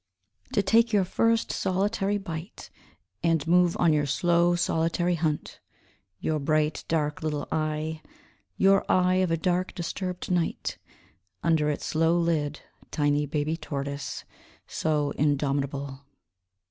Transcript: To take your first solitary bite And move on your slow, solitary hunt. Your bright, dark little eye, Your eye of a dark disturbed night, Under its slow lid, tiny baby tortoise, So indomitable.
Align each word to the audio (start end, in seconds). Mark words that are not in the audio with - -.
To 0.53 0.63
take 0.63 0.91
your 0.91 1.03
first 1.05 1.51
solitary 1.51 2.17
bite 2.17 2.71
And 3.21 3.45
move 3.45 3.77
on 3.77 3.93
your 3.93 4.07
slow, 4.07 4.55
solitary 4.55 5.13
hunt. 5.13 5.59
Your 6.19 6.39
bright, 6.39 6.83
dark 6.87 7.21
little 7.21 7.47
eye, 7.51 8.01
Your 8.57 8.83
eye 8.91 9.17
of 9.17 9.29
a 9.29 9.37
dark 9.37 9.75
disturbed 9.75 10.31
night, 10.31 10.79
Under 11.43 11.69
its 11.69 11.85
slow 11.85 12.17
lid, 12.17 12.61
tiny 12.89 13.27
baby 13.27 13.55
tortoise, 13.55 14.25
So 14.65 15.11
indomitable. 15.19 16.03